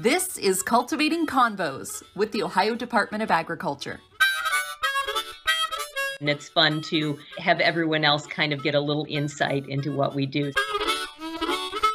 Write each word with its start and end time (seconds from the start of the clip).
This 0.00 0.38
is 0.38 0.62
Cultivating 0.62 1.26
Convos 1.26 2.04
with 2.14 2.30
the 2.30 2.44
Ohio 2.44 2.76
Department 2.76 3.20
of 3.20 3.32
Agriculture. 3.32 3.98
And 6.20 6.28
it's 6.28 6.48
fun 6.48 6.82
to 6.82 7.18
have 7.38 7.58
everyone 7.58 8.04
else 8.04 8.24
kind 8.24 8.52
of 8.52 8.62
get 8.62 8.76
a 8.76 8.80
little 8.80 9.06
insight 9.08 9.68
into 9.68 9.90
what 9.90 10.14
we 10.14 10.24
do. 10.24 10.52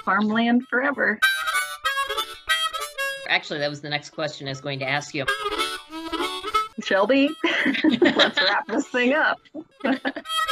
Farmland 0.03 0.67
forever. 0.67 1.17
Actually, 3.29 3.59
that 3.59 3.69
was 3.69 3.79
the 3.79 3.89
next 3.89 4.09
question 4.09 4.49
I 4.49 4.51
was 4.51 4.59
going 4.59 4.79
to 4.79 4.89
ask 4.89 5.15
you. 5.15 5.25
Shelby, 6.83 7.29
let's 8.01 8.37
wrap 8.41 8.67
this 8.67 8.89
thing 8.89 9.13
up. 9.13 9.39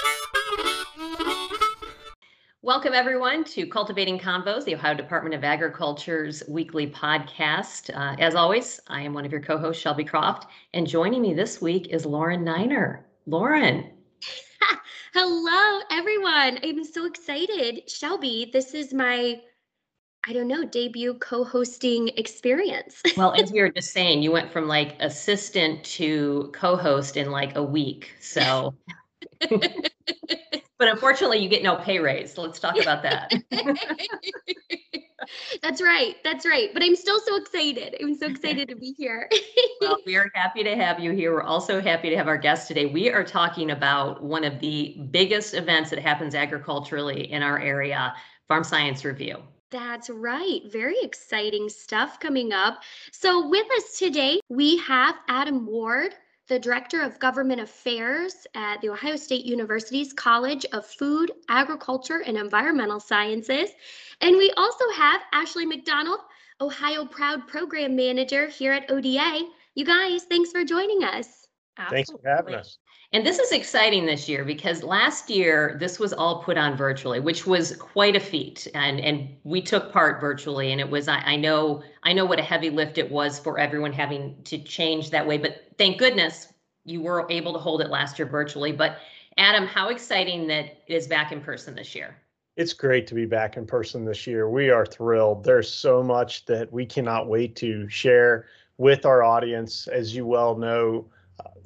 Welcome, 2.63 2.93
everyone, 2.93 3.43
to 3.45 3.65
Cultivating 3.65 4.19
Convos, 4.19 4.65
the 4.65 4.75
Ohio 4.75 4.93
Department 4.93 5.33
of 5.33 5.43
Agriculture's 5.43 6.43
weekly 6.47 6.85
podcast. 6.85 7.89
Uh, 7.89 8.15
as 8.19 8.35
always, 8.35 8.79
I 8.85 9.01
am 9.01 9.15
one 9.15 9.25
of 9.25 9.31
your 9.31 9.41
co 9.41 9.57
hosts, 9.57 9.81
Shelby 9.81 10.03
Croft, 10.03 10.45
and 10.75 10.85
joining 10.85 11.23
me 11.23 11.33
this 11.33 11.59
week 11.59 11.87
is 11.87 12.05
Lauren 12.05 12.43
Niner. 12.43 13.03
Lauren. 13.25 13.89
Hello, 15.15 15.81
everyone. 15.89 16.59
I'm 16.63 16.83
so 16.83 17.07
excited. 17.07 17.89
Shelby, 17.89 18.51
this 18.53 18.75
is 18.75 18.93
my, 18.93 19.41
I 20.27 20.31
don't 20.33 20.47
know, 20.47 20.63
debut 20.63 21.15
co 21.15 21.43
hosting 21.43 22.09
experience. 22.09 23.01
well, 23.17 23.33
as 23.33 23.51
we 23.51 23.61
were 23.61 23.71
just 23.71 23.91
saying, 23.91 24.21
you 24.21 24.31
went 24.31 24.51
from 24.51 24.67
like 24.67 24.97
assistant 24.99 25.83
to 25.85 26.51
co 26.53 26.75
host 26.75 27.17
in 27.17 27.31
like 27.31 27.55
a 27.55 27.63
week. 27.63 28.11
So. 28.19 28.75
but 30.81 30.89
unfortunately, 30.89 31.37
you 31.37 31.47
get 31.47 31.61
no 31.61 31.75
pay 31.75 31.99
raise. 31.99 32.39
Let's 32.39 32.59
talk 32.59 32.75
about 32.81 33.03
that. 33.03 33.31
That's 35.61 35.79
right. 35.79 36.15
That's 36.23 36.43
right. 36.43 36.73
But 36.73 36.81
I'm 36.81 36.95
still 36.95 37.19
so 37.19 37.35
excited. 37.35 37.97
I'm 38.01 38.15
so 38.15 38.25
excited 38.25 38.67
to 38.69 38.75
be 38.75 38.95
here. 38.97 39.29
well, 39.81 39.97
we 40.07 40.15
are 40.15 40.31
happy 40.33 40.63
to 40.63 40.75
have 40.75 40.99
you 40.99 41.11
here. 41.11 41.35
We're 41.35 41.43
also 41.43 41.81
happy 41.81 42.09
to 42.09 42.17
have 42.17 42.27
our 42.27 42.39
guest 42.39 42.67
today. 42.67 42.87
We 42.87 43.11
are 43.11 43.23
talking 43.23 43.69
about 43.69 44.23
one 44.23 44.43
of 44.43 44.59
the 44.59 45.07
biggest 45.11 45.53
events 45.53 45.91
that 45.91 45.99
happens 45.99 46.33
agriculturally 46.33 47.31
in 47.31 47.43
our 47.43 47.59
area, 47.59 48.15
Farm 48.47 48.63
Science 48.63 49.05
Review. 49.05 49.37
That's 49.69 50.09
right. 50.09 50.61
Very 50.65 50.97
exciting 51.03 51.69
stuff 51.69 52.19
coming 52.19 52.53
up. 52.53 52.81
So, 53.11 53.47
with 53.47 53.67
us 53.77 53.99
today, 53.99 54.39
we 54.49 54.77
have 54.79 55.13
Adam 55.27 55.67
Ward 55.67 56.15
the 56.51 56.59
Director 56.59 57.01
of 57.01 57.17
Government 57.17 57.61
Affairs 57.61 58.45
at 58.55 58.81
The 58.81 58.89
Ohio 58.89 59.15
State 59.15 59.45
University's 59.45 60.11
College 60.11 60.65
of 60.73 60.85
Food, 60.85 61.31
Agriculture, 61.47 62.23
and 62.27 62.35
Environmental 62.35 62.99
Sciences. 62.99 63.69
And 64.19 64.35
we 64.35 64.51
also 64.57 64.83
have 64.97 65.21
Ashley 65.31 65.65
McDonald, 65.65 66.19
Ohio 66.59 67.05
Proud 67.05 67.47
Program 67.47 67.95
Manager 67.95 68.47
here 68.49 68.73
at 68.73 68.91
ODA. 68.91 69.43
You 69.75 69.85
guys, 69.85 70.23
thanks 70.23 70.51
for 70.51 70.65
joining 70.65 71.05
us. 71.05 71.40
Absolutely. 71.77 71.97
Thanks 71.97 72.11
for 72.11 72.29
having 72.29 72.55
us. 72.55 72.77
And 73.13 73.25
this 73.25 73.39
is 73.39 73.51
exciting 73.51 74.05
this 74.05 74.29
year 74.29 74.45
because 74.45 74.83
last 74.83 75.29
year 75.29 75.75
this 75.79 75.99
was 75.99 76.13
all 76.13 76.43
put 76.43 76.57
on 76.57 76.77
virtually, 76.77 77.19
which 77.19 77.45
was 77.45 77.75
quite 77.75 78.15
a 78.15 78.19
feat. 78.19 78.67
And 78.73 78.99
and 78.99 79.29
we 79.43 79.61
took 79.61 79.91
part 79.91 80.21
virtually, 80.21 80.71
and 80.71 80.79
it 80.79 80.89
was 80.89 81.07
I, 81.07 81.17
I 81.19 81.35
know 81.35 81.83
I 82.03 82.13
know 82.13 82.25
what 82.25 82.39
a 82.39 82.43
heavy 82.43 82.69
lift 82.69 82.97
it 82.97 83.11
was 83.11 83.39
for 83.39 83.59
everyone 83.59 83.91
having 83.91 84.41
to 84.45 84.57
change 84.57 85.09
that 85.09 85.27
way. 85.27 85.37
But 85.37 85.63
thank 85.77 85.97
goodness 85.97 86.47
you 86.85 87.01
were 87.01 87.25
able 87.29 87.53
to 87.53 87.59
hold 87.59 87.81
it 87.81 87.89
last 87.89 88.17
year 88.17 88.27
virtually. 88.27 88.71
But 88.71 88.97
Adam, 89.37 89.65
how 89.65 89.89
exciting 89.89 90.47
that 90.47 90.65
it 90.87 90.93
is 90.93 91.07
back 91.07 91.31
in 91.31 91.41
person 91.41 91.75
this 91.75 91.95
year. 91.95 92.15
It's 92.57 92.73
great 92.73 93.07
to 93.07 93.15
be 93.15 93.25
back 93.25 93.55
in 93.55 93.65
person 93.65 94.03
this 94.03 94.27
year. 94.27 94.49
We 94.49 94.69
are 94.69 94.85
thrilled. 94.85 95.43
There's 95.43 95.71
so 95.71 96.03
much 96.03 96.45
that 96.45 96.71
we 96.71 96.85
cannot 96.85 97.27
wait 97.27 97.55
to 97.57 97.87
share 97.87 98.47
with 98.77 99.05
our 99.05 99.23
audience. 99.23 99.87
As 99.87 100.13
you 100.13 100.25
well 100.25 100.57
know, 100.57 101.05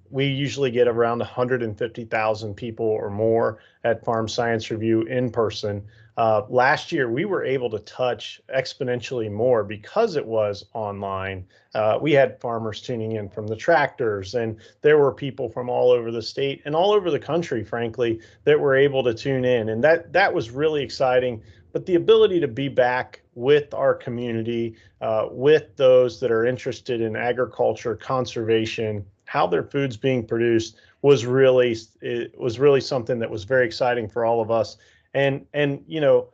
we 0.09 0.25
usually 0.25 0.71
get 0.71 0.87
around 0.87 1.19
150,000 1.19 2.55
people 2.55 2.85
or 2.85 3.09
more 3.09 3.59
at 3.83 4.03
Farm 4.03 4.27
Science 4.27 4.69
Review 4.71 5.01
in 5.03 5.31
person. 5.31 5.83
Uh, 6.17 6.43
last 6.47 6.91
year, 6.91 7.09
we 7.09 7.25
were 7.25 7.43
able 7.43 7.69
to 7.69 7.79
touch 7.79 8.39
exponentially 8.53 9.29
more 9.29 9.63
because 9.63 10.15
it 10.15 10.25
was 10.25 10.65
online. 10.73 11.45
Uh, 11.73 11.99
we 12.01 12.13
had 12.13 12.39
farmers 12.39 12.79
tuning 12.81 13.13
in 13.13 13.27
from 13.27 13.47
the 13.47 13.55
tractors, 13.55 14.35
and 14.35 14.57
there 14.81 14.97
were 14.97 15.11
people 15.11 15.49
from 15.49 15.69
all 15.69 15.91
over 15.91 16.11
the 16.11 16.21
state 16.21 16.61
and 16.65 16.73
all 16.73 16.93
over 16.93 17.11
the 17.11 17.19
country, 17.19 17.63
frankly, 17.63 18.21
that 18.45 18.57
were 18.57 18.75
able 18.75 19.03
to 19.03 19.13
tune 19.13 19.43
in, 19.43 19.69
and 19.69 19.83
that 19.83 20.13
that 20.13 20.33
was 20.33 20.51
really 20.51 20.81
exciting. 20.81 21.41
But 21.73 21.85
the 21.85 21.95
ability 21.95 22.39
to 22.39 22.47
be 22.47 22.69
back 22.69 23.21
with 23.33 23.73
our 23.73 23.93
community, 23.93 24.77
uh, 25.01 25.27
with 25.29 25.75
those 25.75 26.21
that 26.21 26.31
are 26.31 26.45
interested 26.45 27.01
in 27.01 27.17
agriculture, 27.17 27.97
conservation, 27.97 29.05
how 29.35 29.45
their 29.45 29.63
food's 29.63 29.97
being 29.97 30.25
produced 30.25 30.77
was 31.01 31.25
really 31.25 31.75
it 32.01 32.39
was 32.39 32.57
really 32.57 32.79
something 32.79 33.19
that 33.19 33.29
was 33.29 33.43
very 33.43 33.65
exciting 33.65 34.07
for 34.07 34.23
all 34.23 34.39
of 34.39 34.49
us. 34.49 34.77
And 35.13 35.45
and 35.53 35.83
you 35.87 35.99
know 35.99 36.29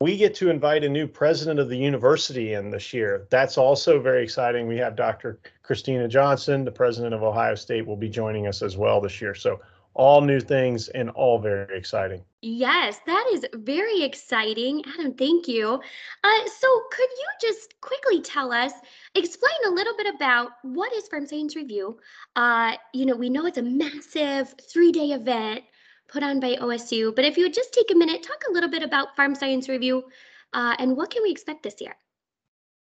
we 0.00 0.16
get 0.16 0.36
to 0.36 0.48
invite 0.48 0.84
a 0.84 0.88
new 0.88 1.08
president 1.08 1.58
of 1.58 1.68
the 1.68 1.76
university 1.76 2.52
in 2.52 2.70
this 2.70 2.94
year. 2.94 3.26
That's 3.28 3.58
also 3.58 4.00
very 4.00 4.22
exciting. 4.22 4.68
We 4.68 4.76
have 4.76 4.94
dr 4.94 5.40
kristina 5.66 6.08
johnson 6.08 6.64
the 6.64 6.70
president 6.70 7.12
of 7.12 7.24
ohio 7.24 7.56
state 7.56 7.84
will 7.84 7.96
be 7.96 8.08
joining 8.08 8.46
us 8.46 8.62
as 8.62 8.76
well 8.76 9.00
this 9.00 9.20
year. 9.20 9.34
So 9.34 9.60
all 9.98 10.20
new 10.20 10.40
things 10.40 10.88
and 10.88 11.10
all 11.10 11.38
very 11.38 11.76
exciting. 11.76 12.22
Yes, 12.40 13.00
that 13.04 13.28
is 13.32 13.44
very 13.54 14.02
exciting. 14.02 14.82
Adam, 14.94 15.12
thank 15.14 15.48
you. 15.48 15.80
Uh, 16.22 16.48
so, 16.60 16.82
could 16.92 17.08
you 17.10 17.48
just 17.48 17.80
quickly 17.80 18.22
tell 18.22 18.52
us, 18.52 18.72
explain 19.16 19.58
a 19.66 19.70
little 19.70 19.96
bit 19.96 20.14
about 20.14 20.52
what 20.62 20.92
is 20.94 21.08
Farm 21.08 21.26
Science 21.26 21.56
Review? 21.56 21.98
Uh, 22.36 22.76
you 22.94 23.06
know, 23.06 23.16
we 23.16 23.28
know 23.28 23.44
it's 23.44 23.58
a 23.58 23.62
massive 23.62 24.54
three 24.72 24.92
day 24.92 25.10
event 25.10 25.64
put 26.08 26.22
on 26.22 26.40
by 26.40 26.54
OSU, 26.54 27.14
but 27.14 27.24
if 27.24 27.36
you 27.36 27.42
would 27.42 27.54
just 27.54 27.74
take 27.74 27.90
a 27.90 27.96
minute, 27.96 28.22
talk 28.22 28.42
a 28.48 28.52
little 28.52 28.70
bit 28.70 28.84
about 28.84 29.16
Farm 29.16 29.34
Science 29.34 29.68
Review 29.68 30.04
uh, 30.52 30.76
and 30.78 30.96
what 30.96 31.10
can 31.10 31.22
we 31.22 31.30
expect 31.30 31.62
this 31.62 31.80
year? 31.80 31.96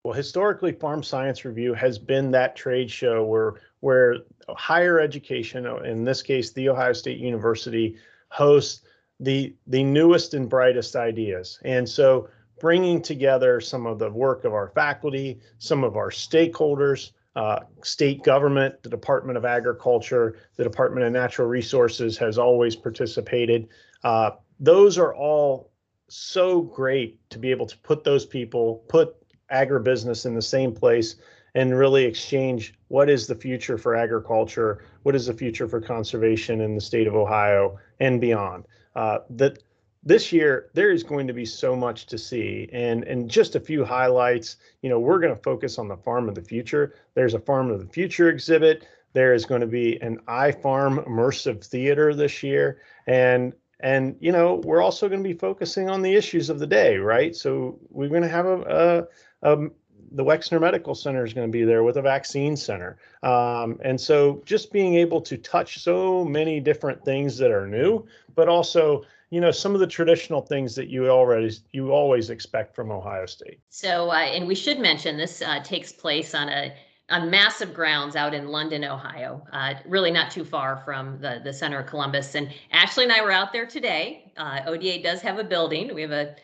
Well, 0.06 0.14
historically, 0.14 0.70
Farm 0.70 1.02
Science 1.02 1.44
Review 1.44 1.74
has 1.74 1.98
been 1.98 2.30
that 2.30 2.54
trade 2.54 2.88
show 2.88 3.24
where 3.24 3.54
where 3.80 4.18
higher 4.48 5.00
education, 5.00 5.66
in 5.84 6.04
this 6.04 6.22
case, 6.22 6.52
the 6.52 6.68
Ohio 6.68 6.92
State 6.92 7.18
University, 7.18 7.96
hosts 8.28 8.82
the 9.18 9.52
the 9.66 9.82
newest 9.82 10.32
and 10.34 10.48
brightest 10.48 10.94
ideas. 10.94 11.58
And 11.64 11.88
so, 11.88 12.28
bringing 12.60 13.02
together 13.02 13.60
some 13.60 13.84
of 13.84 13.98
the 13.98 14.08
work 14.08 14.44
of 14.44 14.54
our 14.54 14.68
faculty, 14.68 15.40
some 15.58 15.82
of 15.82 15.96
our 15.96 16.10
stakeholders, 16.10 17.10
uh, 17.34 17.58
state 17.82 18.22
government, 18.22 18.80
the 18.84 18.88
Department 18.88 19.36
of 19.36 19.44
Agriculture, 19.44 20.38
the 20.54 20.62
Department 20.62 21.04
of 21.04 21.12
Natural 21.14 21.48
Resources 21.48 22.16
has 22.16 22.38
always 22.38 22.76
participated. 22.76 23.66
Uh, 24.04 24.30
those 24.60 24.98
are 24.98 25.16
all 25.16 25.72
so 26.06 26.62
great 26.62 27.18
to 27.30 27.40
be 27.40 27.50
able 27.50 27.66
to 27.66 27.76
put 27.78 28.04
those 28.04 28.24
people, 28.24 28.84
put 28.88 29.16
agribusiness 29.52 30.26
in 30.26 30.34
the 30.34 30.42
same 30.42 30.72
place 30.72 31.16
and 31.54 31.76
really 31.76 32.04
exchange 32.04 32.74
what 32.88 33.08
is 33.08 33.26
the 33.26 33.34
future 33.34 33.78
for 33.78 33.96
agriculture, 33.96 34.84
what 35.04 35.14
is 35.14 35.26
the 35.26 35.32
future 35.32 35.66
for 35.66 35.80
conservation 35.80 36.60
in 36.60 36.74
the 36.74 36.80
state 36.80 37.06
of 37.06 37.14
Ohio 37.14 37.78
and 37.98 38.20
beyond. 38.20 38.66
Uh, 38.94 39.18
that 39.30 39.58
this 40.02 40.32
year 40.32 40.70
there 40.74 40.90
is 40.90 41.02
going 41.02 41.26
to 41.26 41.32
be 41.32 41.44
so 41.44 41.74
much 41.74 42.06
to 42.06 42.18
see. 42.18 42.68
And 42.72 43.04
and 43.04 43.28
just 43.28 43.56
a 43.56 43.60
few 43.60 43.84
highlights 43.84 44.56
you 44.82 44.88
know 44.88 45.00
we're 45.00 45.18
going 45.18 45.34
to 45.34 45.42
focus 45.42 45.78
on 45.78 45.88
the 45.88 45.96
farm 45.96 46.28
of 46.28 46.34
the 46.34 46.42
future. 46.42 46.94
There's 47.14 47.34
a 47.34 47.40
farm 47.40 47.70
of 47.70 47.80
the 47.80 47.92
future 47.92 48.28
exhibit. 48.28 48.86
There 49.14 49.32
is 49.32 49.46
going 49.46 49.62
to 49.62 49.66
be 49.66 50.00
an 50.02 50.18
ifarm 50.28 51.06
immersive 51.06 51.64
theater 51.64 52.14
this 52.14 52.42
year. 52.42 52.82
And 53.06 53.54
and 53.80 54.16
you 54.20 54.32
know 54.32 54.56
we're 54.64 54.82
also 54.82 55.08
going 55.08 55.22
to 55.22 55.28
be 55.28 55.34
focusing 55.34 55.88
on 55.90 56.02
the 56.02 56.14
issues 56.14 56.48
of 56.50 56.58
the 56.58 56.66
day 56.66 56.96
right 56.96 57.36
so 57.36 57.78
we're 57.90 58.08
going 58.08 58.22
to 58.22 58.28
have 58.28 58.46
a, 58.46 59.06
um, 59.42 59.70
the 60.12 60.24
Wexner 60.24 60.60
Medical 60.60 60.94
Center 60.94 61.24
is 61.24 61.32
going 61.32 61.46
to 61.46 61.52
be 61.52 61.64
there 61.64 61.82
with 61.82 61.96
a 61.96 62.02
vaccine 62.02 62.56
center. 62.56 62.98
Um, 63.22 63.78
and 63.82 64.00
so 64.00 64.42
just 64.44 64.72
being 64.72 64.94
able 64.94 65.20
to 65.22 65.36
touch 65.36 65.78
so 65.78 66.24
many 66.24 66.60
different 66.60 67.04
things 67.04 67.36
that 67.38 67.50
are 67.50 67.66
new, 67.66 68.06
but 68.34 68.48
also, 68.48 69.04
you 69.30 69.40
know, 69.40 69.50
some 69.50 69.74
of 69.74 69.80
the 69.80 69.86
traditional 69.86 70.40
things 70.40 70.74
that 70.76 70.88
you 70.88 71.08
already 71.08 71.52
you 71.72 71.90
always 71.90 72.30
expect 72.30 72.74
from 72.74 72.90
Ohio 72.90 73.26
State. 73.26 73.60
So, 73.68 74.10
uh, 74.10 74.14
and 74.14 74.46
we 74.46 74.54
should 74.54 74.78
mention 74.78 75.16
this 75.16 75.42
uh, 75.42 75.60
takes 75.62 75.92
place 75.92 76.34
on 76.34 76.48
a 76.48 76.72
on 77.08 77.30
massive 77.30 77.72
grounds 77.72 78.16
out 78.16 78.34
in 78.34 78.48
London, 78.48 78.84
Ohio, 78.84 79.46
uh, 79.52 79.74
really 79.86 80.10
not 80.10 80.30
too 80.30 80.44
far 80.44 80.82
from 80.84 81.20
the, 81.20 81.40
the 81.44 81.52
center 81.52 81.78
of 81.78 81.86
Columbus. 81.86 82.34
And 82.34 82.52
Ashley 82.72 83.04
and 83.04 83.12
I 83.12 83.22
were 83.22 83.30
out 83.30 83.52
there 83.52 83.66
today. 83.66 84.32
Uh, 84.36 84.60
ODA 84.66 85.02
does 85.02 85.20
have 85.20 85.38
a 85.38 85.44
building. 85.44 85.94
We 85.94 86.02
have 86.02 86.10
a 86.10 86.34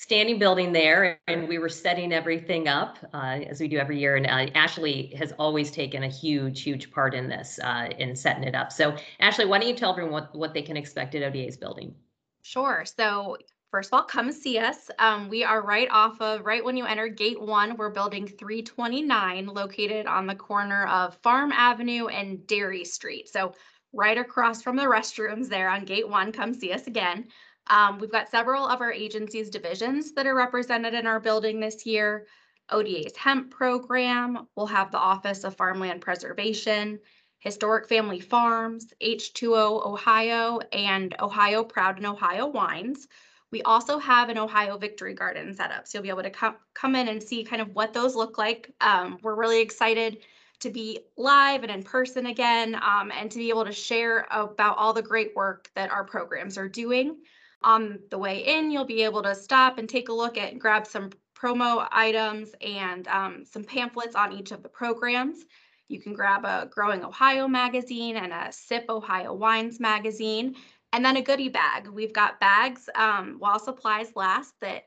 standing 0.00 0.38
building 0.38 0.72
there 0.72 1.20
and 1.28 1.46
we 1.46 1.58
were 1.58 1.68
setting 1.68 2.10
everything 2.10 2.68
up 2.68 2.96
uh, 3.12 3.40
as 3.46 3.60
we 3.60 3.68
do 3.68 3.76
every 3.76 3.98
year 3.98 4.16
and 4.16 4.26
uh, 4.26 4.50
ashley 4.58 5.12
has 5.14 5.32
always 5.32 5.70
taken 5.70 6.04
a 6.04 6.08
huge 6.08 6.62
huge 6.62 6.90
part 6.90 7.12
in 7.12 7.28
this 7.28 7.60
uh, 7.62 7.86
in 7.98 8.16
setting 8.16 8.44
it 8.44 8.54
up 8.54 8.72
so 8.72 8.96
ashley 9.18 9.44
why 9.44 9.58
don't 9.58 9.68
you 9.68 9.74
tell 9.74 9.90
everyone 9.90 10.12
what, 10.12 10.34
what 10.34 10.54
they 10.54 10.62
can 10.62 10.74
expect 10.74 11.14
at 11.14 11.22
oda's 11.22 11.58
building 11.58 11.94
sure 12.40 12.82
so 12.86 13.36
first 13.70 13.88
of 13.88 13.94
all, 13.94 14.04
come 14.04 14.32
see 14.32 14.58
us. 14.58 14.90
Um, 14.98 15.28
we 15.28 15.44
are 15.44 15.62
right 15.62 15.88
off 15.90 16.20
of, 16.20 16.44
right 16.44 16.64
when 16.64 16.76
you 16.76 16.84
enter 16.84 17.08
gate 17.08 17.40
one, 17.40 17.76
we're 17.76 17.90
building 17.90 18.26
329 18.26 19.46
located 19.46 20.06
on 20.06 20.26
the 20.26 20.34
corner 20.34 20.86
of 20.86 21.16
Farm 21.22 21.52
Avenue 21.52 22.06
and 22.06 22.46
Dairy 22.46 22.84
Street. 22.84 23.28
So 23.28 23.54
right 23.92 24.18
across 24.18 24.62
from 24.62 24.76
the 24.76 24.82
restrooms 24.84 25.48
there 25.48 25.68
on 25.68 25.84
gate 25.84 26.08
one, 26.08 26.32
come 26.32 26.54
see 26.54 26.72
us 26.72 26.86
again. 26.86 27.28
Um, 27.68 27.98
we've 27.98 28.10
got 28.10 28.30
several 28.30 28.66
of 28.66 28.80
our 28.80 28.92
agency's 28.92 29.50
divisions 29.50 30.12
that 30.12 30.26
are 30.26 30.34
represented 30.34 30.94
in 30.94 31.06
our 31.06 31.20
building 31.20 31.60
this 31.60 31.86
year. 31.86 32.26
ODA's 32.70 33.16
hemp 33.16 33.50
program, 33.50 34.46
we'll 34.56 34.66
have 34.66 34.90
the 34.90 34.98
Office 34.98 35.44
of 35.44 35.56
Farmland 35.56 36.00
Preservation, 36.00 37.00
Historic 37.40 37.88
Family 37.88 38.20
Farms, 38.20 38.92
H2Ohio, 39.02 40.60
and 40.72 41.14
Ohio 41.20 41.64
Proud 41.64 41.96
and 41.96 42.06
Ohio 42.06 42.46
Wines. 42.46 43.08
We 43.52 43.62
also 43.62 43.98
have 43.98 44.28
an 44.28 44.38
Ohio 44.38 44.78
Victory 44.78 45.14
Garden 45.14 45.54
set 45.54 45.72
up, 45.72 45.86
so 45.86 45.98
you'll 45.98 46.04
be 46.04 46.08
able 46.08 46.22
to 46.22 46.30
come 46.30 46.56
come 46.74 46.94
in 46.94 47.08
and 47.08 47.22
see 47.22 47.42
kind 47.44 47.60
of 47.60 47.74
what 47.74 47.92
those 47.92 48.14
look 48.14 48.38
like. 48.38 48.72
Um, 48.80 49.18
we're 49.22 49.34
really 49.34 49.60
excited 49.60 50.18
to 50.60 50.70
be 50.70 51.00
live 51.16 51.62
and 51.62 51.72
in 51.72 51.82
person 51.82 52.26
again, 52.26 52.74
um, 52.74 53.10
and 53.10 53.30
to 53.30 53.38
be 53.38 53.48
able 53.48 53.64
to 53.64 53.72
share 53.72 54.26
about 54.30 54.76
all 54.76 54.92
the 54.92 55.02
great 55.02 55.34
work 55.34 55.70
that 55.74 55.90
our 55.90 56.04
programs 56.04 56.58
are 56.58 56.68
doing. 56.68 57.16
On 57.62 57.98
the 58.10 58.18
way 58.18 58.46
in, 58.46 58.70
you'll 58.70 58.84
be 58.84 59.02
able 59.02 59.22
to 59.22 59.34
stop 59.34 59.78
and 59.78 59.88
take 59.88 60.08
a 60.08 60.12
look 60.12 60.38
at 60.38 60.52
and 60.52 60.60
grab 60.60 60.86
some 60.86 61.10
promo 61.34 61.86
items 61.90 62.50
and 62.60 63.08
um, 63.08 63.44
some 63.44 63.64
pamphlets 63.64 64.14
on 64.14 64.32
each 64.32 64.52
of 64.52 64.62
the 64.62 64.68
programs. 64.68 65.44
You 65.88 66.00
can 66.00 66.12
grab 66.12 66.44
a 66.44 66.68
Growing 66.70 67.04
Ohio 67.04 67.48
magazine 67.48 68.16
and 68.16 68.32
a 68.32 68.52
Sip 68.52 68.84
Ohio 68.88 69.32
Wines 69.34 69.80
magazine, 69.80 70.54
and 70.92 71.04
then 71.04 71.16
a 71.16 71.22
goodie 71.22 71.48
bag. 71.48 71.88
We've 71.88 72.12
got 72.12 72.40
bags 72.40 72.88
um, 72.94 73.36
while 73.38 73.58
supplies 73.58 74.12
last 74.16 74.54
that 74.60 74.84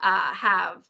uh, 0.00 0.32
have 0.32 0.82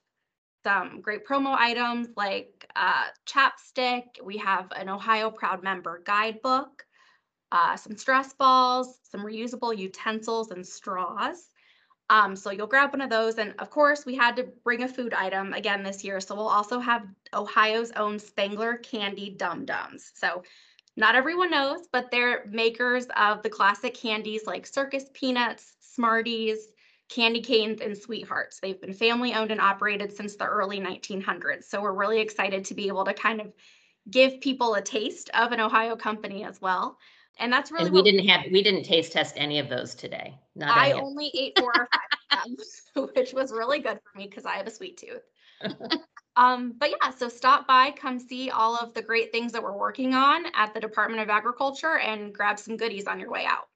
some 0.62 1.01
great 1.01 1.27
promo 1.27 1.57
items 1.57 2.09
like 2.17 2.67
uh, 2.77 3.05
chapstick. 3.27 4.05
We 4.23 4.37
have 4.39 4.71
an 4.77 4.89
Ohio 4.89 5.31
Proud 5.31 5.62
Member 5.62 6.03
guidebook, 6.05 6.85
uh, 7.51 7.77
some 7.77 7.97
stress 7.97 8.35
balls, 8.35 8.99
some 9.11 9.23
reusable 9.23 9.77
utensils 9.77 10.51
and 10.51 10.67
straws. 10.67 11.49
Um, 12.11 12.35
so 12.35 12.51
you'll 12.51 12.67
grab 12.67 12.93
one 12.93 13.01
of 13.01 13.09
those. 13.09 13.39
And 13.39 13.55
of 13.61 13.71
course, 13.71 14.05
we 14.05 14.17
had 14.17 14.37
to 14.37 14.49
bring 14.65 14.83
a 14.83 14.89
food 14.89 15.15
item 15.15 15.55
again 15.55 15.85
this 15.85 16.03
year. 16.03 16.21
So 16.21 16.35
we'll 16.35 16.49
also 16.49 16.81
have 16.81 17.06
Ohio's 17.33 17.93
own 17.93 18.19
Spangler 18.19 18.77
candy 18.79 19.31
dum 19.31 19.65
dums. 19.65 20.11
So 20.15 20.43
not 20.97 21.15
everyone 21.15 21.51
knows, 21.51 21.89
but 21.93 22.11
they're 22.11 22.47
makers 22.47 23.07
of 23.17 23.43
the 23.43 23.51
classic 23.51 23.95
candies 23.95 24.43
like 24.47 24.67
circus 24.67 25.05
peanuts, 25.15 25.77
Smarties, 25.81 26.59
candy 27.09 27.41
canes, 27.41 27.81
and 27.81 27.97
sweethearts. 27.97 28.61
They've 28.61 28.81
been 28.81 28.93
family 28.95 29.35
owned 29.35 29.51
and 29.51 29.61
operated 29.61 30.17
since 30.17 30.37
the 30.37 30.47
early 30.47 30.81
1900s. 30.81 31.65
So 31.65 31.83
we're 31.83 31.93
really 31.93 32.21
excited 32.21 32.65
to 32.67 32.75
be 32.75 32.89
able 32.89 33.05
to 33.05 33.15
kind 33.15 33.41
of 33.41 33.53
give 34.09 34.41
people 34.41 34.75
a 34.75 34.83
taste 34.83 35.31
of 35.35 35.53
an 35.53 35.61
Ohio 35.61 35.97
company 35.97 36.45
as 36.45 36.61
well. 36.61 36.97
And 37.39 37.53
that's 37.53 37.71
really 37.71 37.87
And 37.87 37.95
we 37.95 38.03
didn't 38.03 38.29
have, 38.29 38.43
we 38.53 38.63
didn't 38.63 38.85
taste 38.85 39.13
test 39.13 39.35
any 39.37 39.59
of 39.59 39.69
those 39.69 39.95
today. 39.95 40.39
Not 40.55 40.77
I 40.77 40.93
only 40.93 41.31
ate 41.35 41.55
four 41.57 41.73
or 41.75 41.89
five 41.93 42.47
of 42.47 42.57
them, 42.95 43.09
which 43.17 43.33
was 43.33 43.53
really 43.53 43.81
good 43.81 43.99
for 44.05 44.19
me 44.19 44.27
because 44.29 44.45
I 44.45 44.57
have 44.57 44.67
a 44.67 44.71
sweet 44.71 44.99
tooth. 44.99 45.23
um, 46.37 46.75
but 46.79 46.91
yeah, 46.91 47.11
so 47.11 47.29
stop 47.29 47.67
by, 47.67 47.91
come 47.93 48.19
see 48.19 48.50
all 48.50 48.77
of 48.77 48.94
the 48.94 49.03
great 49.03 49.32
things 49.32 49.53
that 49.53 49.62
we're 49.62 49.77
working 49.77 50.15
on 50.15 50.44
at 50.55 50.75
the 50.75 50.81
Department 50.81 51.23
of 51.23 51.31
Agriculture 51.31 51.99
and 51.99 52.35
grab 52.35 52.59
some 52.59 52.77
goodies 52.77 53.06
on 53.06 53.19
your 53.19 53.31
way 53.31 53.47
out. 53.47 53.69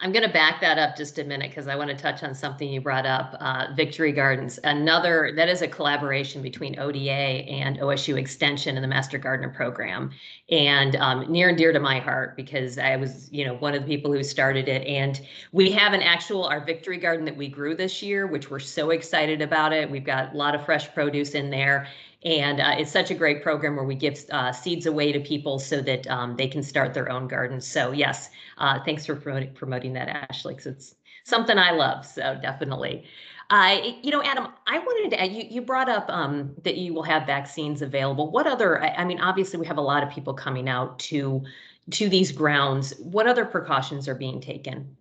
I'm 0.00 0.12
going 0.12 0.24
to 0.24 0.32
back 0.32 0.60
that 0.60 0.78
up 0.78 0.96
just 0.96 1.18
a 1.18 1.24
minute 1.24 1.50
because 1.50 1.66
I 1.66 1.74
want 1.74 1.90
to 1.90 1.96
touch 1.96 2.22
on 2.22 2.32
something 2.32 2.68
you 2.68 2.80
brought 2.80 3.04
up. 3.04 3.34
Uh, 3.40 3.66
Victory 3.74 4.12
Gardens, 4.12 4.60
another 4.62 5.32
that 5.34 5.48
is 5.48 5.60
a 5.60 5.66
collaboration 5.66 6.40
between 6.40 6.78
ODA 6.78 7.10
and 7.10 7.80
OSU 7.80 8.16
Extension 8.16 8.76
and 8.76 8.84
the 8.84 8.88
Master 8.88 9.18
Gardener 9.18 9.48
Program, 9.48 10.12
and 10.50 10.94
um, 10.96 11.28
near 11.28 11.48
and 11.48 11.58
dear 11.58 11.72
to 11.72 11.80
my 11.80 11.98
heart 11.98 12.36
because 12.36 12.78
I 12.78 12.94
was, 12.94 13.28
you 13.32 13.44
know, 13.44 13.54
one 13.54 13.74
of 13.74 13.82
the 13.82 13.88
people 13.88 14.12
who 14.12 14.22
started 14.22 14.68
it. 14.68 14.86
And 14.86 15.20
we 15.50 15.72
have 15.72 15.94
an 15.94 16.02
actual 16.02 16.44
our 16.44 16.64
Victory 16.64 16.98
Garden 16.98 17.24
that 17.24 17.36
we 17.36 17.48
grew 17.48 17.74
this 17.74 18.00
year, 18.00 18.28
which 18.28 18.50
we're 18.50 18.60
so 18.60 18.90
excited 18.90 19.42
about 19.42 19.72
it. 19.72 19.90
We've 19.90 20.04
got 20.04 20.32
a 20.32 20.36
lot 20.36 20.54
of 20.54 20.64
fresh 20.64 20.94
produce 20.94 21.32
in 21.32 21.50
there, 21.50 21.88
and 22.24 22.60
uh, 22.60 22.74
it's 22.78 22.90
such 22.90 23.10
a 23.10 23.14
great 23.14 23.42
program 23.42 23.76
where 23.76 23.84
we 23.84 23.94
give 23.94 24.24
uh, 24.30 24.52
seeds 24.52 24.86
away 24.86 25.12
to 25.12 25.20
people 25.20 25.58
so 25.58 25.80
that 25.80 26.06
um, 26.08 26.36
they 26.36 26.48
can 26.48 26.62
start 26.62 26.92
their 26.92 27.10
own 27.10 27.28
gardens. 27.28 27.66
So 27.66 27.92
yes, 27.92 28.30
uh, 28.58 28.80
thanks 28.84 29.06
for 29.06 29.14
promoting, 29.14 29.52
promoting 29.54 29.92
that, 29.92 30.08
Ashley, 30.08 30.54
because 30.54 30.66
it's 30.66 30.94
something 31.24 31.58
I 31.58 31.70
love. 31.70 32.04
So 32.04 32.38
definitely. 32.42 33.04
Uh, 33.50 33.78
you 34.02 34.10
know, 34.10 34.22
Adam, 34.22 34.48
I 34.66 34.78
wanted 34.78 35.10
to 35.10 35.22
add, 35.22 35.32
you, 35.32 35.44
you 35.48 35.62
brought 35.62 35.88
up 35.88 36.06
um, 36.10 36.54
that 36.64 36.76
you 36.76 36.92
will 36.92 37.04
have 37.04 37.24
vaccines 37.24 37.82
available. 37.82 38.30
What 38.30 38.46
other, 38.46 38.82
I, 38.82 38.88
I 38.88 39.04
mean, 39.04 39.20
obviously 39.20 39.58
we 39.58 39.66
have 39.66 39.78
a 39.78 39.82
lot 39.82 40.02
of 40.02 40.10
people 40.10 40.34
coming 40.34 40.68
out 40.68 40.98
to 41.00 41.42
to 41.90 42.08
these 42.10 42.32
grounds. 42.32 42.92
What 42.98 43.26
other 43.26 43.46
precautions 43.46 44.08
are 44.08 44.14
being 44.14 44.42
taken? 44.42 44.94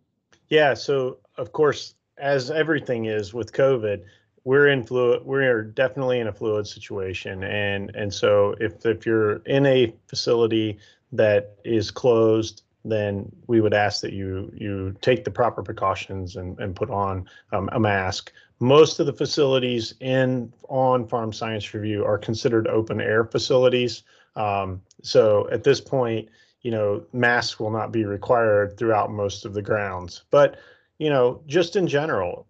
Yeah, 0.47 0.73
so 0.73 1.17
of 1.35 1.51
course, 1.51 1.95
as 2.17 2.49
everything 2.49 3.05
is 3.05 3.33
with 3.33 3.51
COVID, 3.51 4.03
we're 4.47 4.69
in 4.69 4.81
fluid 4.81 5.25
we're 5.25 5.61
definitely 5.61 6.21
in 6.21 6.27
a 6.27 6.31
fluid 6.31 6.65
situation. 6.65 7.44
And 7.44 7.94
and 7.95 8.13
so 8.13 8.55
if 8.61 8.85
if 8.85 9.05
you're 9.05 9.41
in 9.45 9.65
a 9.65 9.94
facility 10.07 10.79
that 11.11 11.57
is 11.65 11.91
closed 11.91 12.63
then 12.85 13.29
we 13.47 13.59
would 13.59 13.73
ask 13.73 13.99
that 13.99 14.13
you 14.13 14.49
you 14.55 14.95
take 15.01 15.25
the 15.25 15.31
proper 15.31 15.61
precautions 15.61 16.38
and, 16.38 16.57
and 16.59 16.77
put 16.77 16.89
on 16.89 17.27
um, 17.51 17.67
a 17.73 17.79
mask. 17.79 18.31
Most 18.61 19.01
of 19.01 19.05
the 19.05 19.11
facilities 19.11 19.94
in 19.99 20.53
on 20.69 21.05
farm 21.05 21.33
science 21.33 21.73
review 21.73 22.05
are 22.05 22.17
considered 22.17 22.67
open 22.67 23.01
air 23.01 23.25
facilities. 23.25 24.03
Um, 24.38 24.81
so 25.03 25.50
at 25.51 25.65
this 25.65 25.81
point 25.81 26.29
you 26.61 26.71
know 26.71 27.03
masks 27.11 27.59
will 27.59 27.71
not 27.71 27.91
be 27.91 28.05
required 28.05 28.77
throughout 28.77 29.11
most 29.11 29.43
of 29.43 29.53
the 29.53 29.61
grounds. 29.61 30.23
But 30.31 30.55
you 31.00 31.09
know 31.09 31.41
just 31.47 31.75
in 31.75 31.85
general 31.85 32.47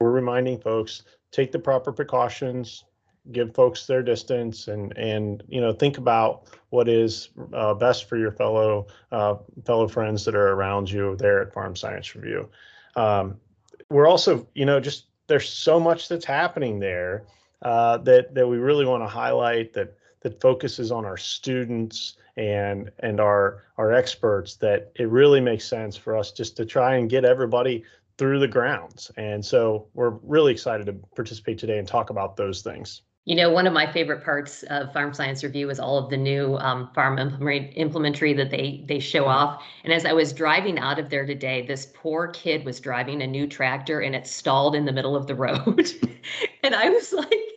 we're 0.00 0.10
reminding 0.10 0.58
folks 0.60 1.02
take 1.34 1.50
the 1.50 1.58
proper 1.58 1.92
precautions, 1.92 2.84
give 3.32 3.52
folks 3.54 3.86
their 3.86 4.02
distance, 4.02 4.68
and 4.68 4.96
and 4.96 5.42
you 5.48 5.60
know 5.60 5.72
think 5.72 5.98
about 5.98 6.46
what 6.70 6.88
is 6.88 7.30
uh, 7.52 7.74
best 7.74 8.08
for 8.08 8.16
your 8.16 8.30
fellow 8.30 8.86
uh, 9.10 9.34
fellow 9.66 9.88
friends 9.88 10.24
that 10.24 10.34
are 10.34 10.52
around 10.52 10.90
you 10.90 11.16
there 11.16 11.42
at 11.42 11.52
Farm 11.52 11.74
Science 11.74 12.14
Review. 12.14 12.48
Um, 12.96 13.36
we're 13.90 14.08
also 14.08 14.46
you 14.54 14.64
know 14.64 14.78
just 14.78 15.06
there's 15.26 15.48
so 15.48 15.80
much 15.80 16.08
that's 16.08 16.24
happening 16.24 16.78
there 16.78 17.24
uh, 17.62 17.98
that 17.98 18.34
that 18.34 18.46
we 18.46 18.58
really 18.58 18.86
want 18.86 19.02
to 19.02 19.08
highlight 19.08 19.72
that 19.72 19.96
that 20.20 20.40
focuses 20.40 20.92
on 20.92 21.04
our 21.04 21.16
students 21.16 22.16
and 22.36 22.90
and 23.00 23.20
our 23.20 23.64
our 23.76 23.92
experts 23.92 24.54
that 24.56 24.92
it 24.96 25.08
really 25.08 25.40
makes 25.40 25.64
sense 25.64 25.96
for 25.96 26.16
us 26.16 26.30
just 26.32 26.56
to 26.56 26.64
try 26.64 26.96
and 26.96 27.10
get 27.10 27.24
everybody 27.24 27.84
through 28.18 28.38
the 28.38 28.48
grounds. 28.48 29.10
And 29.16 29.44
so 29.44 29.88
we're 29.94 30.18
really 30.22 30.52
excited 30.52 30.86
to 30.86 30.94
participate 31.14 31.58
today 31.58 31.78
and 31.78 31.88
talk 31.88 32.10
about 32.10 32.36
those 32.36 32.62
things. 32.62 33.02
You 33.26 33.36
know, 33.36 33.50
one 33.50 33.66
of 33.66 33.72
my 33.72 33.90
favorite 33.90 34.22
parts 34.22 34.64
of 34.64 34.92
Farm 34.92 35.14
Science 35.14 35.42
Review 35.42 35.70
is 35.70 35.80
all 35.80 35.96
of 35.96 36.10
the 36.10 36.16
new 36.16 36.56
um, 36.56 36.90
farm 36.94 37.18
implement- 37.18 37.72
implementary 37.72 38.34
that 38.34 38.50
they 38.50 38.84
they 38.86 39.00
show 39.00 39.24
off. 39.24 39.62
And 39.82 39.94
as 39.94 40.04
I 40.04 40.12
was 40.12 40.34
driving 40.34 40.78
out 40.78 40.98
of 40.98 41.08
there 41.08 41.24
today, 41.24 41.66
this 41.66 41.90
poor 41.94 42.28
kid 42.28 42.66
was 42.66 42.80
driving 42.80 43.22
a 43.22 43.26
new 43.26 43.46
tractor 43.46 44.00
and 44.00 44.14
it 44.14 44.26
stalled 44.26 44.74
in 44.74 44.84
the 44.84 44.92
middle 44.92 45.16
of 45.16 45.26
the 45.26 45.34
road. 45.34 45.90
and 46.62 46.74
I 46.74 46.90
was 46.90 47.14
like, 47.14 47.53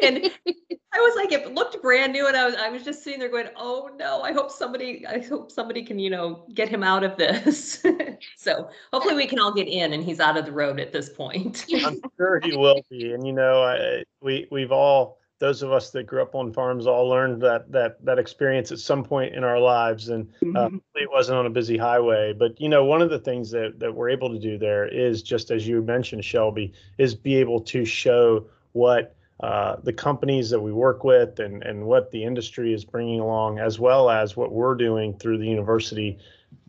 and 0.00 0.30
I 0.46 0.98
was 0.98 1.16
like, 1.16 1.32
it 1.32 1.52
looked 1.54 1.80
brand 1.82 2.12
new, 2.12 2.26
and 2.26 2.36
I 2.36 2.44
was 2.44 2.54
I 2.54 2.68
was 2.68 2.84
just 2.84 3.02
sitting 3.02 3.18
there 3.20 3.28
going, 3.28 3.48
oh 3.56 3.90
no, 3.98 4.22
I 4.22 4.32
hope 4.32 4.50
somebody 4.50 5.06
I 5.06 5.18
hope 5.20 5.50
somebody 5.50 5.82
can 5.84 5.98
you 5.98 6.10
know 6.10 6.46
get 6.54 6.68
him 6.68 6.82
out 6.82 7.04
of 7.04 7.16
this. 7.16 7.84
so 8.36 8.68
hopefully 8.92 9.14
we 9.16 9.26
can 9.26 9.38
all 9.38 9.52
get 9.52 9.68
in, 9.68 9.92
and 9.92 10.04
he's 10.04 10.20
out 10.20 10.36
of 10.36 10.46
the 10.46 10.52
road 10.52 10.80
at 10.80 10.92
this 10.92 11.08
point. 11.08 11.66
I'm 11.84 12.00
sure 12.16 12.40
he 12.40 12.56
will 12.56 12.80
be. 12.90 13.12
And 13.12 13.26
you 13.26 13.32
know, 13.32 13.62
I, 13.62 14.04
we 14.20 14.46
we've 14.50 14.72
all 14.72 15.18
those 15.40 15.62
of 15.62 15.72
us 15.72 15.90
that 15.90 16.04
grew 16.04 16.22
up 16.22 16.34
on 16.34 16.52
farms 16.52 16.86
all 16.86 17.08
learned 17.08 17.42
that 17.42 17.70
that 17.72 18.02
that 18.04 18.18
experience 18.18 18.70
at 18.72 18.78
some 18.78 19.04
point 19.04 19.34
in 19.34 19.42
our 19.44 19.58
lives 19.58 20.08
and 20.08 20.28
uh, 20.56 20.68
Mhm. 20.68 20.80
it 20.94 21.10
wasn't 21.10 21.36
on 21.36 21.44
a 21.44 21.50
busy 21.50 21.76
highway 21.76 22.32
but 22.32 22.58
you 22.60 22.68
know 22.68 22.84
one 22.84 23.02
of 23.02 23.10
the 23.10 23.18
things 23.18 23.50
that 23.50 23.78
that 23.80 23.94
we're 23.94 24.08
able 24.08 24.30
to 24.30 24.38
do 24.38 24.56
there 24.56 24.86
is 24.86 25.22
just 25.22 25.50
as 25.50 25.66
you 25.66 25.82
mentioned 25.82 26.24
shelby 26.24 26.72
is 26.98 27.14
be 27.16 27.34
able 27.34 27.60
to 27.60 27.84
show 27.84 28.46
what 28.72 29.16
uh, 29.44 29.76
the 29.82 29.92
companies 29.92 30.48
that 30.48 30.60
we 30.60 30.72
work 30.72 31.04
with 31.04 31.38
and 31.38 31.62
and 31.64 31.84
what 31.84 32.10
the 32.10 32.24
industry 32.24 32.72
is 32.72 32.82
bringing 32.82 33.20
along 33.20 33.58
as 33.58 33.78
well 33.78 34.08
as 34.08 34.38
what 34.38 34.52
we're 34.52 34.74
doing 34.74 35.12
through 35.18 35.36
the 35.36 35.46
university 35.46 36.16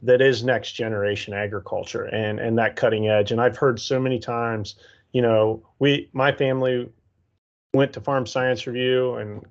that 0.01 0.21
is 0.21 0.43
next 0.43 0.73
generation 0.73 1.33
agriculture 1.33 2.03
and 2.03 2.37
and 2.37 2.57
that 2.57 2.75
cutting 2.75 3.07
edge. 3.07 3.31
And 3.31 3.39
i've 3.39 3.55
heard 3.55 3.79
so 3.79 3.97
many 3.97 4.19
times 4.19 4.75
you 5.13 5.21
know 5.21 5.65
we 5.79 6.09
my 6.11 6.33
family 6.33 6.89
went 7.73 7.93
to 7.93 8.01
farm 8.01 8.27
science 8.27 8.67
review 8.67 9.15
and 9.15 9.45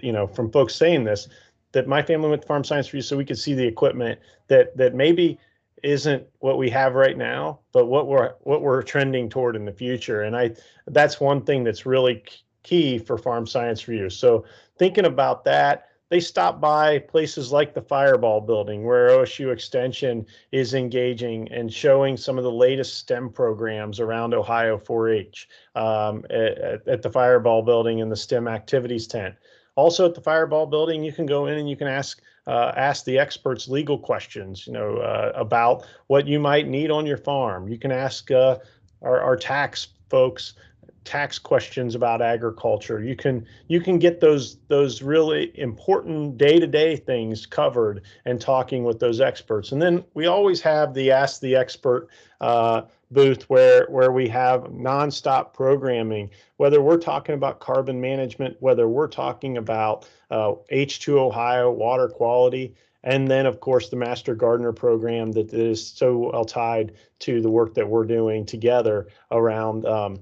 you 0.00 0.12
know 0.12 0.28
from 0.28 0.52
folks 0.52 0.76
saying 0.76 1.02
this 1.02 1.28
that 1.72 1.88
my 1.88 2.02
family 2.02 2.30
went 2.30 2.42
to 2.42 2.46
farm 2.46 2.62
science 2.62 2.86
review 2.92 3.02
so 3.02 3.16
we 3.16 3.24
could 3.24 3.38
see 3.38 3.54
the 3.54 3.66
equipment 3.66 4.20
that 4.46 4.76
that 4.76 4.94
maybe 4.94 5.40
isn't 5.82 6.24
what 6.38 6.58
we 6.58 6.70
have 6.70 6.94
right 6.94 7.16
now, 7.16 7.60
but 7.72 7.86
what 7.86 8.06
we're 8.06 8.34
what 8.40 8.62
we're 8.62 8.82
trending 8.82 9.28
toward 9.28 9.56
in 9.56 9.64
the 9.64 9.72
future. 9.72 10.22
And 10.22 10.36
I 10.36 10.54
that's 10.86 11.20
one 11.20 11.42
thing 11.42 11.64
that's 11.64 11.86
really 11.86 12.22
key 12.62 12.98
for 12.98 13.18
farm 13.18 13.46
science 13.46 13.88
review. 13.88 14.08
So 14.10 14.44
thinking 14.78 15.06
about 15.06 15.44
that, 15.44 15.88
they 16.12 16.20
stop 16.20 16.60
by 16.60 16.98
places 16.98 17.52
like 17.52 17.72
the 17.72 17.80
Fireball 17.80 18.42
building 18.42 18.84
where 18.84 19.08
OSU 19.08 19.50
Extension 19.50 20.26
is 20.52 20.74
engaging 20.74 21.50
and 21.50 21.72
showing 21.72 22.18
some 22.18 22.36
of 22.36 22.44
the 22.44 22.52
latest 22.52 22.98
STEM 22.98 23.30
programs 23.30 23.98
around 23.98 24.34
Ohio 24.34 24.76
4-H 24.76 25.48
um, 25.74 26.24
at, 26.28 26.86
at 26.86 27.00
the 27.00 27.10
Fireball 27.10 27.62
building 27.62 28.00
in 28.00 28.10
the 28.10 28.16
STEM 28.16 28.46
activities 28.46 29.06
tent. 29.06 29.34
Also 29.74 30.06
at 30.06 30.14
the 30.14 30.20
Fireball 30.20 30.66
building, 30.66 31.02
you 31.02 31.12
can 31.12 31.26
go 31.26 31.46
in 31.46 31.58
and 31.58 31.68
you 31.68 31.76
can 31.76 31.86
ask 31.86 32.20
uh, 32.46 32.72
ask 32.76 33.04
the 33.04 33.18
experts 33.18 33.68
legal 33.68 33.98
questions, 33.98 34.66
you 34.66 34.72
know, 34.72 34.96
uh, 34.96 35.32
about 35.34 35.84
what 36.08 36.26
you 36.26 36.40
might 36.40 36.66
need 36.66 36.90
on 36.90 37.06
your 37.06 37.16
farm. 37.16 37.68
You 37.68 37.78
can 37.78 37.92
ask 37.92 38.30
uh, 38.30 38.58
our, 39.00 39.20
our 39.20 39.36
tax 39.36 39.88
folks 40.10 40.54
tax 41.04 41.38
questions 41.38 41.94
about 41.94 42.22
agriculture. 42.22 43.02
You 43.02 43.16
can 43.16 43.46
you 43.68 43.80
can 43.80 43.98
get 43.98 44.20
those 44.20 44.58
those 44.68 45.02
really 45.02 45.58
important 45.58 46.38
day-to-day 46.38 46.96
things 46.96 47.46
covered 47.46 48.02
and 48.24 48.40
talking 48.40 48.84
with 48.84 49.00
those 49.00 49.20
experts. 49.20 49.72
And 49.72 49.82
then 49.82 50.04
we 50.14 50.26
always 50.26 50.60
have 50.60 50.94
the 50.94 51.10
Ask 51.10 51.40
the 51.40 51.56
Expert 51.56 52.08
uh, 52.40 52.82
booth 53.10 53.48
where 53.50 53.86
where 53.88 54.12
we 54.12 54.28
have 54.28 54.62
nonstop 54.64 55.52
programming. 55.52 56.30
Whether 56.56 56.80
we're 56.80 56.98
talking 56.98 57.34
about 57.34 57.60
carbon 57.60 58.00
management, 58.00 58.56
whether 58.60 58.88
we're 58.88 59.08
talking 59.08 59.56
about 59.56 60.08
uh, 60.30 60.52
H2Ohio 60.70 61.74
water 61.74 62.08
quality. 62.08 62.74
And 63.04 63.28
then, 63.28 63.46
of 63.46 63.58
course, 63.58 63.88
the 63.88 63.96
Master 63.96 64.32
Gardener 64.32 64.72
program 64.72 65.32
that 65.32 65.52
is 65.52 65.84
so 65.84 66.30
well 66.32 66.44
tied 66.44 66.92
to 67.20 67.40
the 67.40 67.50
work 67.50 67.74
that 67.74 67.88
we're 67.88 68.04
doing 68.04 68.46
together 68.46 69.08
around 69.32 69.84
um, 69.86 70.20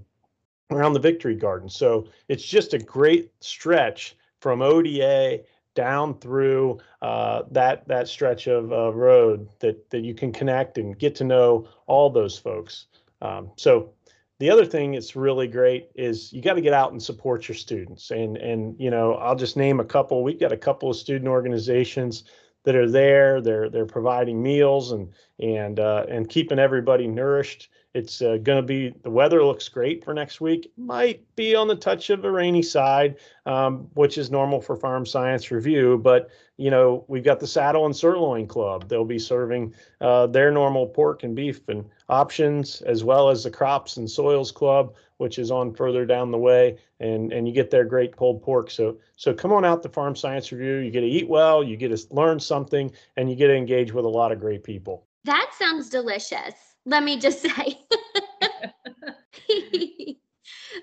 around 0.71 0.93
the 0.93 1.01
Victory 1.01 1.35
Garden. 1.35 1.69
So 1.69 2.09
it's 2.29 2.45
just 2.45 2.75
a 2.75 2.79
great 2.79 3.33
stretch 3.41 4.17
from 4.41 4.63
ODA 4.63 5.41
down 5.75 6.19
through 6.19 6.79
uh, 7.01 7.43
that 7.51 7.87
that 7.89 8.09
stretch 8.09 8.47
of 8.47 8.73
uh, 8.73 8.93
road 8.93 9.49
that 9.61 9.89
that 9.91 10.01
you 10.01 10.15
can 10.15 10.33
connect 10.33 10.79
and 10.79 10.99
get 10.99 11.15
to 11.17 11.25
know 11.25 11.69
all 11.87 12.11
those 12.11 12.39
folks. 12.39 12.87
Um, 13.23 13.51
so 13.57 13.93
the 14.39 14.51
other 14.51 14.65
thing 14.65 14.93
that's 14.93 15.15
really 15.15 15.47
great 15.47 15.91
is 15.95 16.33
you 16.33 16.41
got 16.41 16.55
to 16.55 16.63
get 16.63 16.73
out 16.73 16.93
and 16.93 17.03
support 17.03 17.47
your 17.49 17.57
students. 17.57 18.11
And 18.11 18.37
and 18.39 18.75
you 18.81 18.91
know 18.91 19.15
I'll 19.15 19.37
just 19.37 19.57
name 19.57 19.81
a 19.81 19.85
couple. 19.85 20.23
We've 20.23 20.41
got 20.41 20.53
a 20.53 20.57
couple 20.57 20.91
of 20.91 20.97
student 20.97 21.29
organizations 21.29 22.25
that 22.65 22.75
are 22.75 22.91
there. 22.91 23.41
They're 23.41 23.69
they're 23.69 23.87
providing 23.87 24.43
meals 24.43 24.93
and 24.93 25.13
and 25.39 25.79
uh, 25.79 26.07
and 26.09 26.29
keeping 26.29 26.59
everybody 26.59 27.07
nourished. 27.07 27.69
It's 27.93 28.23
uh, 28.23 28.39
going 28.41 28.63
to 28.63 28.67
be 28.67 28.95
the 29.03 29.11
weather 29.11 29.45
looks 29.45 29.69
great 29.69 30.05
for 30.05 30.15
next 30.15 30.41
week. 30.41 30.73
Might 30.77 31.25
be 31.35 31.57
on 31.57 31.67
the 31.67 31.75
touch 31.75 32.09
of 32.11 32.25
a 32.25 32.31
rainy 32.31 32.63
side, 32.63 33.17
um, 33.47 33.89
which 33.95 34.17
is 34.17 34.31
normal 34.31 34.61
for 34.61 34.77
Farm 34.77 35.05
Science 35.05 35.51
Review. 35.51 35.99
But 35.99 36.31
you 36.57 36.71
know 36.71 37.05
we've 37.09 37.25
got 37.25 37.41
the 37.41 37.49
Saddle 37.49 37.87
and 37.87 37.97
Sirloin 37.97 38.47
Club. 38.47 38.89
They'll 38.89 39.05
be 39.05 39.19
serving 39.19 39.75
uh, 40.01 40.29
their 40.29 40.53
normal 40.53 40.87
pork 40.87 41.25
and 41.25 41.35
beef 41.35 41.69
and 41.69 41.85
options, 42.09 42.81
as 42.83 43.03
well 43.03 43.29
as 43.29 43.43
the 43.43 43.51
Crops 43.51 43.97
and 43.97 44.09
Soils 44.09 44.53
Club, 44.53 44.95
which 45.17 45.41
is 45.41 45.51
on 45.51 45.75
further 45.75 46.07
down 46.07 46.31
the 46.31 46.39
way. 46.39 46.79
And 47.01 47.33
and 47.33 47.49
you 47.49 47.53
get 47.53 47.71
their 47.73 47.85
great 47.85 48.15
pulled 48.17 48.41
pork. 48.41 48.71
So 48.71 48.99
so 49.17 49.35
come 49.35 49.53
on 49.53 49.65
out 49.65 49.83
to 49.83 49.89
Farm 49.89 50.15
Science 50.15 50.53
Review. 50.53 50.77
You 50.77 50.93
get 50.93 51.01
to 51.01 51.09
eat 51.09 51.29
well, 51.29 51.65
you 51.65 51.77
get 51.77 51.97
to 51.97 52.15
learn 52.15 52.39
something, 52.39 52.93
and 53.17 53.29
you 53.29 53.35
get 53.35 53.49
to 53.49 53.57
engage 53.57 53.93
with 53.93 54.05
a 54.05 54.09
lot 54.09 54.31
of 54.31 54.39
great 54.39 54.63
people. 54.63 55.07
That 55.25 55.51
sounds 55.59 55.91
delicious 55.91 56.70
let 56.87 57.03
me 57.03 57.19
just 57.19 57.41
say. 57.43 57.79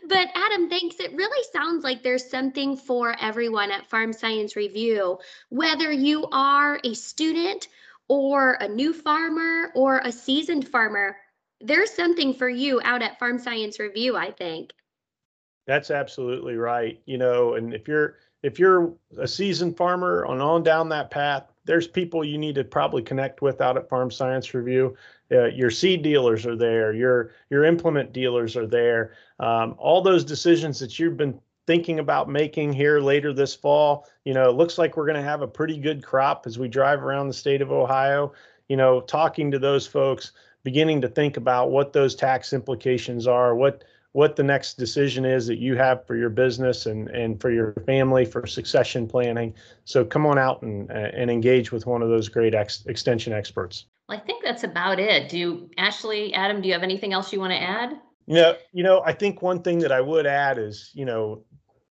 but 0.08 0.28
Adam, 0.36 0.70
thanks. 0.70 1.00
It 1.00 1.14
really 1.14 1.46
sounds 1.54 1.84
like 1.84 2.04
there's 2.04 2.30
something 2.30 2.78
for 2.78 3.16
everyone 3.20 3.72
at 3.72 3.90
Farm 3.90 4.14
Science 4.14 4.56
Review, 4.56 5.20
whether 5.50 5.92
you 5.92 6.28
are 6.32 6.80
a 6.84 6.94
student 6.94 7.68
or 8.08 8.54
a 8.60 8.68
new 8.68 8.94
farmer 8.94 9.72
or 9.76 10.00
a 10.04 10.12
seasoned 10.12 10.68
farmer. 10.68 11.18
There's 11.60 11.92
something 11.92 12.34
for 12.34 12.50
you 12.50 12.80
out 12.84 13.02
at 13.02 13.20
Farm 13.20 13.40
Science 13.40 13.80
Review, 13.80 14.16
I 14.16 14.32
think. 14.32 14.72
That's 15.66 15.92
absolutely 15.92 16.56
right. 16.56 17.02
You 17.06 17.18
know, 17.18 17.56
and 17.56 17.74
if 17.74 17.88
you're 17.88 18.16
if 18.44 18.60
you're 18.60 18.94
a 19.18 19.28
seasoned 19.28 19.76
farmer 19.76 20.26
on 20.26 20.40
on 20.40 20.64
down 20.64 20.90
that 20.90 21.12
path, 21.12 21.52
there's 21.66 21.88
people 21.88 22.24
you 22.24 22.38
need 22.38 22.56
to 22.56 22.64
probably 22.64 23.02
connect 23.02 23.42
with 23.42 23.60
out 23.60 23.78
at 23.78 23.90
Farm 23.90 24.10
Science 24.10 24.54
Review. 24.54 24.96
Uh, 25.32 25.46
your 25.46 25.70
seed 25.70 26.04
dealers 26.04 26.46
are 26.46 26.56
there, 26.56 26.94
your 26.94 27.32
your 27.50 27.66
implement 27.66 28.14
dealers 28.14 28.56
are 28.56 28.68
there. 28.68 29.14
Um, 29.40 29.76
all 29.78 30.02
those 30.02 30.24
decisions 30.24 30.80
that 30.80 30.98
you've 30.98 31.18
been 31.18 31.40
thinking 31.66 32.00
about 32.00 32.30
making 32.30 32.72
here 32.72 33.00
later 33.00 33.34
this 33.34 33.54
fall, 33.54 34.08
you 34.24 34.34
know, 34.34 34.50
it 34.50 34.56
looks 34.56 34.78
like 34.78 34.96
we're 34.96 35.06
going 35.06 35.18
to 35.18 35.22
have 35.22 35.42
a 35.42 35.48
pretty 35.48 35.78
good 35.78 36.02
crop 36.02 36.48
as 36.48 36.58
we 36.58 36.70
drive 36.70 37.04
around 37.04 37.28
the 37.28 37.34
state 37.34 37.62
of 37.62 37.72
Ohio. 37.72 38.32
You 38.70 38.78
know, 38.78 39.02
talking 39.02 39.52
to 39.52 39.60
those 39.60 39.86
folks, 39.86 40.32
beginning 40.64 41.02
to 41.02 41.10
think 41.10 41.38
about 41.38 41.72
what 41.72 41.94
those 41.94 42.16
tax 42.16 42.54
implications 42.54 43.28
are, 43.28 43.54
what 43.54 43.84
what 44.14 44.36
the 44.36 44.44
next 44.44 44.76
decision 44.76 45.26
is 45.26 45.46
that 45.46 45.60
you 45.60 45.76
have 45.76 46.08
for 46.08 46.16
your 46.16 46.30
business 46.30 46.86
and 46.86 47.10
and 47.10 47.40
for 47.40 47.52
your 47.52 47.74
family 47.86 48.24
for 48.24 48.48
succession 48.48 49.08
planning. 49.08 49.54
So 49.84 50.06
come 50.06 50.26
on 50.26 50.40
out 50.40 50.62
and 50.62 50.90
and 50.90 51.30
engage 51.30 51.72
with 51.74 51.86
one 51.86 52.02
of 52.02 52.10
those 52.10 52.30
great 52.30 52.56
ex- 52.56 52.86
extension 52.88 53.34
experts. 53.34 53.86
Well, 54.08 54.18
I 54.18 54.22
think 54.22 54.44
that's 54.44 54.64
about 54.64 55.00
it. 55.00 55.30
Do 55.30 55.38
you, 55.38 55.70
Ashley, 55.78 56.34
Adam, 56.34 56.62
do 56.62 56.68
you 56.68 56.74
have 56.74 56.84
anything 56.84 57.14
else 57.14 57.34
you 57.34 57.40
want 57.40 57.52
to 57.52 57.62
add? 57.62 58.00
No, 58.28 58.56
you 58.74 58.84
know, 58.84 59.02
I 59.06 59.14
think 59.14 59.42
one 59.42 59.62
thing 59.62 59.80
that 59.80 59.92
I 59.92 60.02
would 60.02 60.26
add 60.26 60.58
is, 60.58 60.92
you 60.94 61.06
know, 61.06 61.44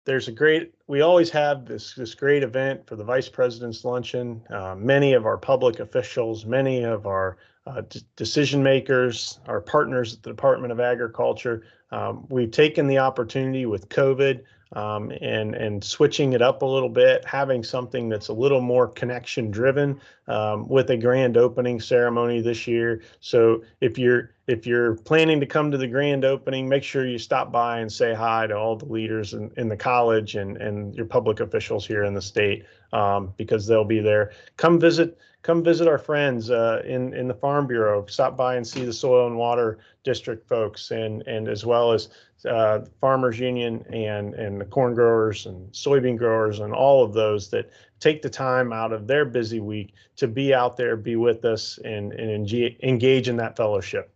there's 0.06 0.28
a 0.28 0.32
great 0.32 0.72
we 0.86 1.02
always 1.02 1.28
have 1.30 1.66
this 1.66 1.92
this 1.94 2.14
great 2.14 2.42
event 2.42 2.86
for 2.86 2.96
the 2.96 3.04
vice 3.04 3.28
president's 3.28 3.84
luncheon 3.84 4.40
uh, 4.50 4.74
many 4.78 5.12
of 5.12 5.26
our 5.26 5.36
public 5.36 5.80
officials 5.80 6.46
many 6.46 6.84
of 6.84 7.06
our 7.06 7.36
uh, 7.66 7.82
d- 7.88 8.00
decision 8.14 8.62
makers 8.62 9.40
our 9.48 9.60
partners 9.60 10.14
at 10.14 10.22
the 10.22 10.30
department 10.30 10.72
of 10.72 10.80
agriculture 10.80 11.64
um, 11.90 12.24
we've 12.30 12.52
taken 12.52 12.86
the 12.86 12.98
opportunity 12.98 13.66
with 13.66 13.88
covid 13.88 14.42
um, 14.76 15.10
and 15.22 15.54
and 15.54 15.82
switching 15.82 16.34
it 16.34 16.42
up 16.42 16.60
a 16.60 16.66
little 16.66 16.90
bit, 16.90 17.24
having 17.24 17.64
something 17.64 18.10
that's 18.10 18.28
a 18.28 18.32
little 18.32 18.60
more 18.60 18.86
connection 18.86 19.50
driven 19.50 19.98
um, 20.28 20.68
with 20.68 20.90
a 20.90 20.96
grand 20.98 21.38
opening 21.38 21.80
ceremony 21.80 22.42
this 22.42 22.66
year. 22.66 23.00
So 23.20 23.64
if 23.80 23.98
you're 23.98 24.35
if 24.46 24.64
you're 24.64 24.94
planning 24.94 25.40
to 25.40 25.46
come 25.46 25.72
to 25.72 25.78
the 25.78 25.88
grand 25.88 26.24
opening, 26.24 26.68
make 26.68 26.84
sure 26.84 27.04
you 27.04 27.18
stop 27.18 27.50
by 27.50 27.80
and 27.80 27.92
say 27.92 28.14
hi 28.14 28.46
to 28.46 28.56
all 28.56 28.76
the 28.76 28.86
leaders 28.86 29.34
in, 29.34 29.50
in 29.56 29.68
the 29.68 29.76
college 29.76 30.36
and 30.36 30.56
and 30.58 30.94
your 30.94 31.06
public 31.06 31.40
officials 31.40 31.86
here 31.86 32.04
in 32.04 32.14
the 32.14 32.22
state 32.22 32.64
um, 32.92 33.34
because 33.36 33.66
they'll 33.66 33.84
be 33.84 34.00
there. 34.00 34.32
Come 34.56 34.78
visit 34.78 35.18
come 35.42 35.64
visit 35.64 35.88
our 35.88 35.98
friends 35.98 36.50
uh, 36.50 36.82
in 36.84 37.12
in 37.12 37.26
the 37.26 37.34
Farm 37.34 37.66
Bureau. 37.66 38.06
Stop 38.06 38.36
by 38.36 38.54
and 38.54 38.64
see 38.66 38.84
the 38.84 38.92
Soil 38.92 39.26
and 39.26 39.36
Water 39.36 39.78
District 40.04 40.48
folks, 40.48 40.92
and 40.92 41.22
and 41.22 41.48
as 41.48 41.66
well 41.66 41.92
as 41.92 42.08
uh, 42.48 42.80
Farmers 43.00 43.40
Union 43.40 43.84
and 43.92 44.34
and 44.34 44.60
the 44.60 44.64
corn 44.64 44.94
growers 44.94 45.46
and 45.46 45.72
soybean 45.72 46.16
growers 46.16 46.60
and 46.60 46.72
all 46.72 47.02
of 47.02 47.12
those 47.12 47.50
that 47.50 47.70
take 47.98 48.22
the 48.22 48.30
time 48.30 48.72
out 48.72 48.92
of 48.92 49.08
their 49.08 49.24
busy 49.24 49.58
week 49.58 49.94
to 50.16 50.28
be 50.28 50.54
out 50.54 50.76
there, 50.76 50.96
be 50.96 51.16
with 51.16 51.44
us, 51.44 51.80
and 51.84 52.12
and 52.12 52.48
engage 52.84 53.28
in 53.28 53.36
that 53.38 53.56
fellowship. 53.56 54.12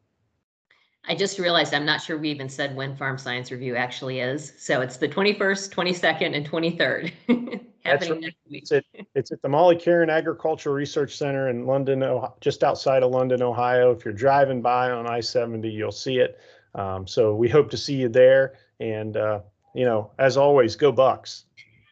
I 1.06 1.14
just 1.14 1.38
realized 1.38 1.74
I'm 1.74 1.86
not 1.86 2.02
sure 2.02 2.18
we 2.18 2.30
even 2.30 2.48
said 2.48 2.76
when 2.76 2.94
Farm 2.94 3.18
Science 3.18 3.50
Review 3.50 3.74
actually 3.74 4.20
is. 4.20 4.52
So 4.58 4.80
it's 4.80 4.96
the 4.96 5.08
21st, 5.08 5.72
22nd, 5.72 6.36
and 6.36 6.48
23rd. 6.48 7.12
happening 7.84 8.12
right. 8.12 8.20
next 8.20 8.36
week. 8.48 8.62
It's 8.62 8.72
at, 8.72 8.84
it's 9.14 9.32
at 9.32 9.42
the 9.42 9.48
Molly 9.48 9.76
Caren 9.76 10.10
Agricultural 10.10 10.74
Research 10.74 11.16
Center 11.16 11.48
in 11.48 11.66
London, 11.66 12.02
Ohio, 12.02 12.34
just 12.40 12.62
outside 12.62 13.02
of 13.02 13.10
London, 13.10 13.42
Ohio. 13.42 13.90
If 13.90 14.04
you're 14.04 14.14
driving 14.14 14.62
by 14.62 14.90
on 14.90 15.06
I-70, 15.06 15.72
you'll 15.72 15.92
see 15.92 16.18
it. 16.18 16.38
Um, 16.74 17.06
so 17.06 17.34
we 17.34 17.48
hope 17.48 17.70
to 17.70 17.76
see 17.76 17.94
you 17.94 18.08
there. 18.08 18.54
And, 18.78 19.16
uh, 19.16 19.40
you 19.74 19.84
know, 19.84 20.10
as 20.18 20.36
always, 20.36 20.76
go 20.76 20.92
Bucks. 20.92 21.44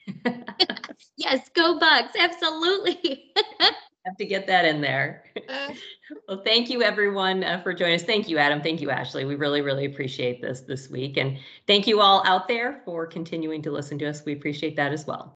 yes, 1.16 1.48
go 1.54 1.78
Bucks. 1.78 2.16
Absolutely. 2.18 3.32
Have 3.60 4.16
to 4.18 4.24
get 4.24 4.46
that 4.46 4.64
in 4.64 4.80
there. 4.80 5.24
well, 6.28 6.42
thank 6.44 6.68
you 6.68 6.82
everyone 6.82 7.42
uh, 7.42 7.60
for 7.62 7.72
joining 7.72 7.96
us. 7.96 8.02
Thank 8.02 8.28
you, 8.28 8.38
Adam. 8.38 8.60
Thank 8.60 8.80
you, 8.80 8.90
Ashley. 8.90 9.24
We 9.24 9.34
really, 9.34 9.60
really 9.60 9.86
appreciate 9.86 10.42
this 10.42 10.60
this 10.60 10.88
week. 10.90 11.16
And 11.16 11.38
thank 11.66 11.86
you 11.86 12.00
all 12.00 12.22
out 12.26 12.48
there 12.48 12.82
for 12.84 13.06
continuing 13.06 13.62
to 13.62 13.70
listen 13.70 13.98
to 14.00 14.08
us. 14.08 14.24
We 14.24 14.32
appreciate 14.32 14.76
that 14.76 14.92
as 14.92 15.06
well. 15.06 15.34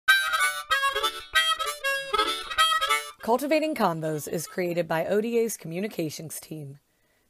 Cultivating 3.23 3.75
Convos 3.75 4.29
is 4.29 4.47
created 4.47 4.89
by 4.89 5.07
ODA's 5.07 5.57
communications 5.57 6.41
team. 6.41 6.79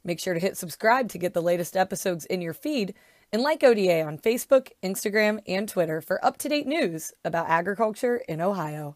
Make 0.03 0.19
sure 0.19 0.33
to 0.33 0.39
hit 0.39 0.57
subscribe 0.57 1.07
to 1.09 1.17
get 1.17 1.33
the 1.33 1.41
latest 1.41 1.77
episodes 1.77 2.25
in 2.25 2.41
your 2.41 2.53
feed 2.53 2.93
and 3.31 3.41
like 3.41 3.63
ODA 3.63 4.03
on 4.03 4.17
Facebook, 4.17 4.69
Instagram, 4.83 5.39
and 5.47 5.69
Twitter 5.69 6.01
for 6.01 6.23
up 6.25 6.37
to 6.39 6.49
date 6.49 6.67
news 6.67 7.13
about 7.23 7.47
agriculture 7.47 8.17
in 8.27 8.41
Ohio. 8.41 8.95